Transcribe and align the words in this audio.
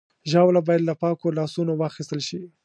ژاوله 0.31 0.61
باید 0.67 0.85
له 0.89 0.93
پاکو 1.01 1.35
لاسونو 1.37 1.73
واخیستل 1.81 2.19
شي. 2.27 2.39